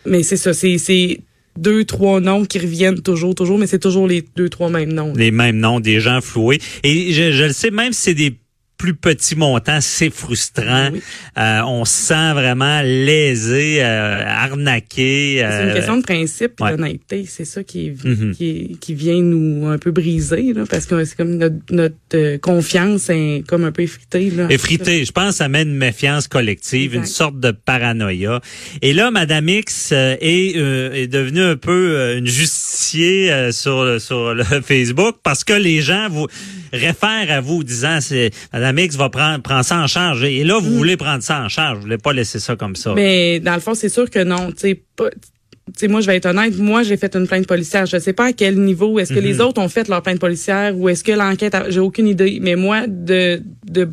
mais 0.06 0.22
c'est 0.22 0.38
ça, 0.38 0.54
c'est 0.54 0.78
c'est 0.78 1.22
deux 1.58 1.86
trois 1.86 2.20
noms 2.20 2.46
qui 2.46 2.60
reviennent 2.60 3.02
toujours 3.02 3.36
toujours, 3.36 3.58
mais 3.58 3.68
c'est 3.68 3.80
toujours 3.80 4.08
les 4.08 4.24
deux 4.36 4.50
trois 4.50 4.70
mêmes 4.70 4.94
noms. 4.94 5.14
les 5.16 5.32
mêmes 5.32 5.58
noms 5.58 5.80
des 5.80 6.00
gens 6.00 6.22
floués. 6.22 6.60
Et 6.84 7.14
je, 7.14 7.32
je 7.32 7.44
le 7.44 7.54
sais, 7.54 7.72
même 7.72 7.94
si 7.94 8.02
c'est 8.02 8.14
des 8.14 8.36
plus 8.84 8.94
petits 8.96 9.38
montants, 9.38 9.80
c'est 9.80 10.10
frustrant. 10.14 10.90
Oui. 10.92 11.02
Euh, 11.38 11.62
on 11.66 11.86
se 11.86 11.94
sent 12.08 12.34
vraiment 12.34 12.82
lésé, 12.84 13.78
euh, 13.82 14.24
arnaqué. 14.28 15.38
C'est 15.40 15.64
une 15.64 15.70
euh, 15.70 15.74
question 15.74 15.98
de 15.98 16.02
principe 16.04 16.52
et 16.60 16.64
ouais. 16.64 16.72
d'honnêteté. 16.76 17.26
C'est 17.26 17.46
ça 17.46 17.64
qui, 17.64 17.88
est- 17.88 18.04
Mhm. 18.04 18.34
qui, 18.36 18.50
est- 18.50 18.80
qui 18.82 18.94
vient 18.94 19.22
nous 19.22 19.68
un 19.68 19.78
peu 19.78 19.92
briser, 19.92 20.52
là, 20.52 20.64
parce 20.70 20.86
que 20.86 21.06
c'est 21.06 21.16
comme 21.16 21.38
notre, 21.38 21.56
notre 21.72 22.36
confiance 22.42 23.10
est 23.10 23.44
comme 23.48 23.64
un 23.64 23.72
peu 23.72 23.84
effritée. 23.84 24.30
Là, 24.32 24.48
Effrité, 24.50 25.06
je 25.06 25.14
pense 25.14 25.30
que 25.30 25.36
ça 25.36 25.48
met 25.48 25.62
une 25.64 25.76
méfiance 25.78 26.28
collective, 26.28 26.96
Exact. 26.96 27.00
une 27.00 27.06
sorte 27.06 27.40
de 27.40 27.52
paranoïa. 27.52 28.42
Et 28.82 28.92
là, 28.92 29.12
Madame 29.12 29.48
X 29.48 29.94
est, 29.94 30.20
est 30.22 31.08
devenue 31.08 31.42
un 31.42 31.56
peu 31.56 32.18
une 32.18 32.28
justicier 32.28 33.50
sur, 33.54 34.02
sur 34.02 34.34
le 34.34 34.44
Facebook 34.62 35.16
parce 35.24 35.46
que 35.46 35.54
les 35.54 35.82
gens 35.82 36.10
vous 36.10 36.28
réfèrent 36.74 37.30
à 37.32 37.40
vous 37.42 37.64
disant 37.64 38.00
c'est 38.02 38.32
Madame 38.52 38.78
X 38.80 38.96
va 38.98 39.10
prendre, 39.10 39.42
prendre 39.42 39.64
ça 39.64 39.78
en 39.80 39.88
charge. 39.88 40.24
Et 40.24 40.44
là, 40.44 40.60
vous 40.60 40.70
Mm. 40.72 40.78
voulez 40.78 40.98
prendre 40.98 41.24
ça 41.24 41.42
en 41.42 41.48
charge. 41.50 41.78
Vous 41.78 41.84
voulez 41.84 41.98
pas 41.98 42.12
laisser 42.14 42.40
ça 42.40 42.56
comme 42.56 42.76
ça. 42.76 42.94
Mais 42.96 43.40
dans 43.40 43.54
le 43.54 43.60
fond, 43.62 43.74
c'est 43.76 43.90
sûr 43.90 44.10
que 44.10 44.24
non. 44.24 44.52
Tu 44.52 44.58
sais, 44.58 44.82
pas. 44.96 45.10
Tu 45.10 45.72
sais, 45.80 45.88
moi, 45.88 46.02
je 46.02 46.08
vais 46.08 46.18
être 46.18 46.26
honnête. 46.26 46.58
Moi, 46.58 46.84
j'ai 46.84 46.98
fait 46.98 47.16
une 47.16 47.26
plainte 47.26 47.48
policière. 47.48 47.86
Je 47.86 47.98
sais 47.98 48.12
pas 48.12 48.26
à 48.28 48.34
quel 48.34 48.60
niveau. 48.60 49.00
Est-ce 49.00 49.14
que 49.14 49.20
les 49.20 49.40
autres 49.40 49.62
ont 49.62 49.70
fait 49.70 49.88
leur 49.88 50.02
plainte 50.02 50.20
policière 50.20 50.78
ou 50.78 50.90
est-ce 50.90 51.04
que 51.06 51.14
l'enquête, 51.14 51.56
a- 51.56 51.70
j'ai 51.70 51.80
aucune 51.80 52.08
idée. 52.08 52.40
Mais 52.42 52.56
moi, 52.56 52.86
de, 52.88 53.42
de 53.66 53.90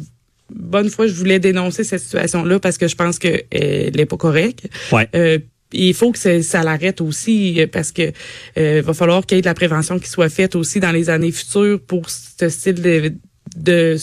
bonne 0.53 0.91
foi, 0.91 1.07
je 1.07 1.13
voulais 1.15 1.39
dénoncer 1.39 1.85
cette 1.85 2.01
situation-là 2.01 2.59
parce 2.59 2.77
que 2.77 2.89
je 2.89 2.97
pense 2.97 3.21
que 3.21 3.29
elle 3.53 3.99
est 4.01 4.07
pas 4.07 4.17
correcte. 4.17 4.67
Ouais. 4.91 5.09
Euh, 5.15 5.39
il 5.73 5.95
faut 5.95 6.12
que 6.12 6.19
ça, 6.19 6.43
ça 6.43 6.62
l'arrête 6.62 7.00
aussi 7.00 7.61
euh, 7.61 7.67
parce 7.71 7.93
que 7.93 8.12
euh, 8.59 8.83
va 8.85 8.95
falloir 8.95 9.25
qu'il 9.27 9.37
y 9.37 9.39
ait 9.39 9.43
de 9.43 9.47
la 9.47 9.55
prévention 9.55 9.99
qui 9.99 10.09
soit 10.09 10.29
faite 10.29 10.55
aussi 10.57 10.81
dans 10.81 10.91
les 10.93 11.11
années 11.11 11.33
futures 11.33 11.81
pour 11.87 12.09
ce 12.11 12.49
style 12.49 12.81
de, 12.83 13.12
de 13.57 13.97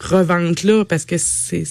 revente 0.00 0.62
là 0.64 0.84
parce 0.84 1.04
que 1.04 1.16
c'est 1.18 1.64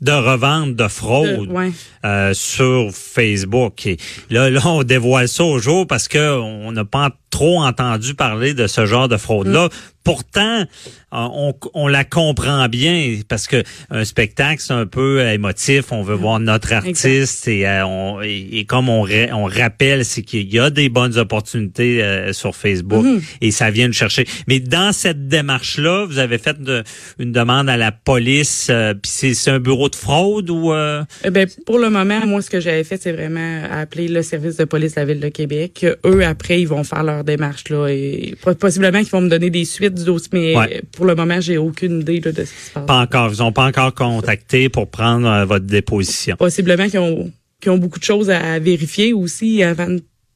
de 0.00 0.10
revente 0.10 0.74
de 0.74 0.88
fraude 0.88 1.48
Euh, 1.48 1.52
ouais. 1.52 1.70
euh, 2.04 2.34
sur 2.34 2.90
Facebook. 2.92 3.86
Et 3.86 3.98
là, 4.30 4.50
là, 4.50 4.60
on 4.66 4.82
dévoile 4.82 5.28
ça 5.28 5.44
au 5.44 5.60
jour 5.60 5.86
parce 5.86 6.08
que 6.08 6.38
on 6.40 6.72
n'a 6.72 6.84
pas 6.84 7.10
trop 7.30 7.62
entendu 7.62 8.14
parler 8.14 8.52
de 8.52 8.66
ce 8.66 8.84
genre 8.84 9.06
de 9.08 9.16
fraude-là. 9.16 9.68
Pourtant, 10.04 10.62
euh, 10.62 10.64
on, 11.12 11.54
on 11.74 11.88
la 11.88 12.04
comprend 12.04 12.68
bien 12.68 13.20
parce 13.28 13.46
que 13.46 13.62
un 13.90 14.04
spectacle, 14.04 14.60
c'est 14.60 14.72
un 14.72 14.86
peu 14.86 15.20
émotif. 15.28 15.92
On 15.92 16.02
veut 16.02 16.14
voir 16.16 16.40
notre 16.40 16.72
artiste 16.72 17.46
et, 17.48 17.66
euh, 17.66 17.86
on, 17.86 18.20
et, 18.22 18.48
et 18.52 18.64
comme 18.64 18.88
on, 18.88 19.06
on 19.32 19.44
rappelle, 19.44 20.04
c'est 20.04 20.22
qu'il 20.22 20.52
y 20.52 20.58
a 20.58 20.70
des 20.70 20.88
bonnes 20.88 21.18
opportunités 21.18 22.02
euh, 22.02 22.32
sur 22.32 22.56
Facebook 22.56 23.04
et 23.40 23.50
ça 23.50 23.70
vient 23.70 23.88
de 23.88 23.92
chercher. 23.94 24.26
Mais 24.48 24.60
dans 24.60 24.92
cette 24.92 25.28
démarche-là, 25.28 26.06
vous 26.06 26.18
avez 26.18 26.38
fait 26.38 26.60
de- 26.60 26.82
une 27.18 27.32
demande 27.32 27.68
à 27.68 27.76
la 27.76 27.92
police. 27.92 28.68
euh, 28.70 28.94
Puis 28.94 29.34
c'est 29.34 29.50
un 29.50 29.60
bureau 29.60 29.88
de 29.88 29.96
fraude 29.96 30.50
ou 30.50 30.72
euh, 30.72 31.02
Eh 31.24 31.30
ben, 31.30 31.46
pour 31.66 31.78
le 31.78 31.90
moment, 31.90 32.26
moi, 32.26 32.42
ce 32.42 32.50
que 32.50 32.60
j'avais 32.60 32.84
fait, 32.84 33.00
c'est 33.00 33.12
vraiment 33.12 33.62
appeler 33.70 34.08
le 34.08 34.22
service 34.22 34.56
de 34.56 34.64
police 34.64 34.94
de 34.94 35.00
la 35.00 35.06
Ville 35.06 35.20
de 35.20 35.28
Québec. 35.28 35.86
Eux, 36.04 36.24
après, 36.24 36.60
ils 36.60 36.66
vont 36.68 36.84
faire 36.84 37.02
leur 37.04 37.24
démarche, 37.24 37.68
là. 37.68 37.88
Et 37.88 38.34
po- 38.42 38.54
possiblement 38.54 38.98
qu'ils 39.00 39.10
vont 39.10 39.20
me 39.20 39.28
donner 39.28 39.50
des 39.50 39.64
suites 39.64 39.91
du 39.92 40.04
dossier, 40.04 40.28
mais 40.32 40.56
Ouais. 40.56 40.82
pour 40.92 41.04
le 41.06 41.14
moment, 41.14 41.40
j'ai 41.40 41.58
aucune 41.58 42.00
idée 42.00 42.20
là, 42.20 42.32
de 42.32 42.44
ce 42.44 42.50
qui 42.52 42.60
se 42.60 42.70
passe. 42.70 42.86
Pas 42.86 43.00
encore. 43.00 43.32
Ils 43.32 43.38
n'ont 43.40 43.52
pas 43.52 43.66
encore 43.66 43.94
contacté 43.94 44.68
pour 44.68 44.90
prendre 44.90 45.28
euh, 45.28 45.44
votre 45.44 45.66
déposition. 45.66 46.36
Possiblement 46.36 46.88
qu'ils 46.88 46.98
ont, 47.00 47.30
beaucoup 47.78 47.98
de 48.00 48.04
choses 48.04 48.28
à 48.30 48.58
vérifier 48.58 49.12
aussi 49.12 49.62
avant 49.62 49.88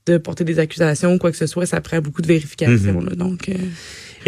de 0.07 0.19
porter 0.19 0.45
des 0.45 0.59
accusations 0.61 1.15
ou 1.15 1.19
quoi 1.19 1.33
que 1.33 1.37
ce 1.37 1.47
soit. 1.49 1.67
Ça 1.67 1.81
prend 1.81 1.99
beaucoup 2.01 2.23
de 2.23 2.29
vérifications, 2.29 3.01
Mhm. 3.01 3.15
Donc, 3.17 3.49
euh, 3.49 3.55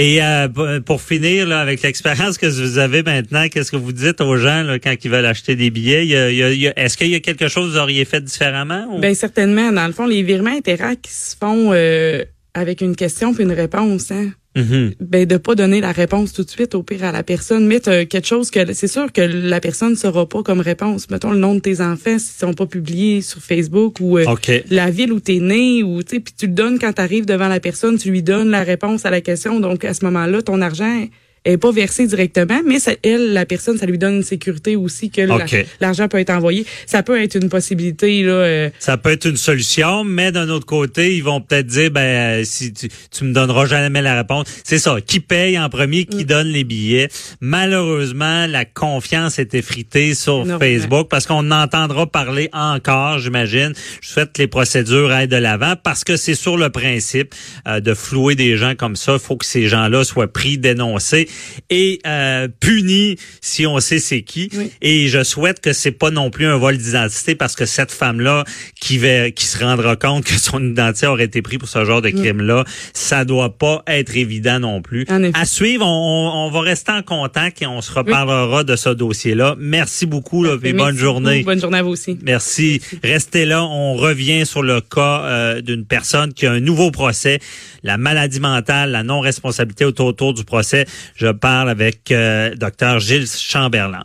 Et 0.00 0.22
euh, 0.22 0.48
pour 0.80 1.00
finir, 1.02 1.46
là, 1.48 1.60
avec 1.60 1.82
l'expérience 1.82 2.38
que 2.38 2.46
vous 2.46 2.78
avez 2.78 3.02
maintenant, 3.02 3.48
qu'est-ce 3.48 3.70
que 3.72 3.76
vous 3.76 3.92
dites 3.92 4.20
aux 4.20 4.36
gens 4.36 4.62
là, 4.62 4.78
quand 4.78 4.94
ils 5.04 5.10
veulent 5.10 5.26
acheter 5.26 5.56
des 5.56 5.70
billets? 5.70 6.06
Est-ce 6.76 6.96
qu'il 6.96 7.08
y 7.08 7.14
a 7.16 7.20
quelque 7.20 7.48
chose 7.48 7.68
que 7.68 7.72
vous 7.74 7.78
auriez 7.82 8.04
fait 8.04 8.20
différemment? 8.20 8.86
ou- 8.92 9.00
Ben 9.00 9.14
certainement. 9.14 9.72
Dans 9.72 9.86
le 9.88 9.92
fond, 9.92 10.06
les 10.06 10.22
virements 10.22 10.50
Interac 10.56 11.00
se 11.08 11.36
font 11.36 11.70
euh, 11.72 12.24
avec 12.54 12.80
une 12.80 12.94
question 12.96 13.34
puis 13.34 13.42
une 13.44 13.52
réponse. 13.52 14.10
Hein? 14.12 14.30
Mhm. 14.58 14.94
Ben 15.00 15.24
de 15.24 15.36
pas 15.36 15.54
donner 15.54 15.80
la 15.80 15.92
réponse 15.92 16.32
tout 16.32 16.42
de 16.42 16.50
suite 16.50 16.74
au 16.74 16.82
pire 16.82 17.04
à 17.04 17.12
la 17.12 17.22
personne. 17.22 17.66
Mettre 17.66 17.90
euh, 17.90 18.04
quelque 18.04 18.26
chose 18.26 18.50
que 18.50 18.72
c'est 18.72 18.88
sûr 18.88 19.12
que 19.12 19.20
la 19.20 19.60
personne 19.60 19.90
ne 19.90 19.96
saura 19.96 20.28
pas 20.28 20.42
comme 20.42 20.60
réponse. 20.60 21.08
Mettons 21.10 21.30
le 21.30 21.38
nom 21.38 21.54
de 21.54 21.60
tes 21.60 21.80
enfants 21.80 22.18
s'ils 22.18 22.38
sont 22.38 22.54
pas 22.54 22.66
publiés 22.66 23.22
sur 23.22 23.40
Facebook 23.40 24.00
ou 24.00 24.18
euh, 24.18 24.24
la 24.70 24.90
ville 24.90 25.12
où 25.12 25.20
t'es 25.20 25.38
né 25.38 25.82
ou 25.82 26.02
tu 26.02 26.16
sais 26.16 26.20
puis 26.20 26.34
tu 26.36 26.46
le 26.46 26.52
donnes 26.52 26.78
quand 26.78 26.92
tu 26.92 27.00
arrives 27.00 27.26
devant 27.26 27.48
la 27.48 27.60
personne, 27.60 27.98
tu 27.98 28.10
lui 28.10 28.22
donnes 28.22 28.50
la 28.50 28.64
réponse 28.64 29.06
à 29.06 29.10
la 29.10 29.20
question. 29.20 29.60
Donc 29.60 29.84
à 29.84 29.94
ce 29.94 30.04
moment-là, 30.04 30.42
ton 30.42 30.60
argent 30.60 31.06
est 31.44 31.56
pas 31.56 31.72
versé 31.72 32.06
directement, 32.06 32.60
mais 32.66 32.78
ça, 32.78 32.92
elle, 33.02 33.32
la 33.32 33.46
personne, 33.46 33.78
ça 33.78 33.86
lui 33.86 33.98
donne 33.98 34.16
une 34.16 34.22
sécurité 34.22 34.76
aussi 34.76 35.10
que 35.10 35.22
l'argent 35.80 36.08
peut 36.08 36.18
être 36.18 36.30
envoyé. 36.30 36.64
Ça 36.86 37.02
peut 37.02 37.20
être 37.20 37.36
une 37.36 37.48
possibilité 37.48 38.22
là. 38.22 38.32
euh, 38.32 38.70
Ça 38.78 38.96
peut 38.96 39.10
être 39.10 39.26
une 39.26 39.36
solution, 39.36 40.04
mais 40.04 40.32
d'un 40.32 40.48
autre 40.48 40.66
côté, 40.66 41.16
ils 41.16 41.22
vont 41.22 41.40
peut-être 41.40 41.66
dire, 41.66 41.90
ben, 41.90 42.44
si 42.44 42.72
tu, 42.72 42.88
tu 43.10 43.24
me 43.24 43.32
donneras 43.32 43.66
jamais 43.66 44.02
la 44.02 44.16
réponse. 44.16 44.46
C'est 44.64 44.78
ça. 44.78 44.96
Qui 45.00 45.20
paye 45.20 45.58
en 45.58 45.68
premier, 45.68 46.04
qui 46.04 46.24
donne 46.24 46.48
les 46.48 46.64
billets. 46.64 47.08
Malheureusement, 47.40 48.46
la 48.46 48.64
confiance 48.64 49.38
est 49.38 49.54
effritée 49.54 50.14
sur. 50.14 50.46
Facebook 50.58 51.08
parce 51.08 51.26
qu'on 51.26 51.50
entendra 51.50 52.06
parler 52.06 52.48
encore, 52.52 53.18
j'imagine. 53.18 53.72
Je 54.00 54.08
souhaite 54.08 54.32
que 54.32 54.42
les 54.42 54.48
procédures 54.48 55.10
aillent 55.10 55.28
de 55.28 55.36
l'avant 55.36 55.74
parce 55.82 56.04
que 56.04 56.16
c'est 56.16 56.34
sur 56.34 56.56
le 56.56 56.70
principe 56.70 57.34
euh, 57.66 57.80
de 57.80 57.94
flouer 57.94 58.34
des 58.34 58.56
gens 58.56 58.74
comme 58.74 58.96
ça. 58.96 59.14
Il 59.14 59.18
faut 59.18 59.36
que 59.36 59.44
ces 59.46 59.68
gens-là 59.68 60.04
soient 60.04 60.32
pris, 60.32 60.58
dénoncés 60.58 61.28
et 61.70 62.00
euh, 62.06 62.48
punis 62.60 63.16
si 63.40 63.66
on 63.66 63.80
sait 63.80 63.98
c'est 63.98 64.22
qui. 64.22 64.48
Oui. 64.56 64.70
Et 64.82 65.08
je 65.08 65.22
souhaite 65.24 65.60
que 65.60 65.72
c'est 65.72 65.92
pas 65.92 66.10
non 66.10 66.30
plus 66.30 66.46
un 66.46 66.56
vol 66.56 66.76
d'identité 66.76 67.34
parce 67.34 67.54
que 67.56 67.66
cette 67.66 67.92
femme-là 67.92 68.44
qui 68.80 68.98
va, 68.98 69.30
qui 69.30 69.44
se 69.44 69.58
rendra 69.62 69.96
compte 69.96 70.24
que 70.24 70.34
son 70.38 70.62
identité 70.64 71.06
aurait 71.06 71.24
été 71.24 71.42
prise 71.42 71.58
pour 71.58 71.68
ce 71.68 71.84
genre 71.84 72.02
de 72.02 72.10
crime-là, 72.10 72.64
ça 72.94 73.24
doit 73.24 73.56
pas 73.58 73.82
être 73.86 74.16
évident 74.16 74.60
non 74.60 74.82
plus. 74.82 75.06
À 75.34 75.44
suivre, 75.46 75.86
on, 75.86 76.46
on- 76.46 76.50
va 76.50 76.60
rester 76.60 76.92
en 76.92 77.02
contact 77.02 77.60
et 77.62 77.66
on 77.66 77.80
se 77.82 77.92
reparlera 77.92 78.64
de 78.64 78.74
ce 78.76 78.88
dossier-là. 78.88 79.54
Merci 79.58 80.06
beaucoup, 80.06 80.42
là, 80.42 80.56
et 80.62 80.72
bonne 80.72 80.96
journée. 80.96 81.42
Bonne 81.42 81.60
journée 81.60 81.78
à 81.78 81.82
vous 81.82 81.90
aussi. 81.90 82.18
Merci. 82.22 82.80
Restez 83.02 83.44
là. 83.44 83.64
On 83.64 83.94
revient 83.94 84.46
sur 84.46 84.62
le 84.62 84.80
cas 84.80 85.22
euh, 85.24 85.60
d'une 85.60 85.84
personne 85.84 86.32
qui 86.32 86.46
a 86.46 86.52
un 86.52 86.60
nouveau 86.60 86.90
procès, 86.90 87.38
la 87.82 87.98
maladie 87.98 88.40
mentale, 88.40 88.90
la 88.92 89.02
non-responsabilité 89.02 89.84
autour, 89.84 90.06
autour 90.06 90.32
du 90.34 90.44
procès. 90.44 90.86
Je 91.18 91.32
parle 91.32 91.68
avec 91.68 92.12
euh, 92.12 92.54
Dr 92.54 93.00
Gilles 93.00 93.26
Chamberlain. 93.26 94.04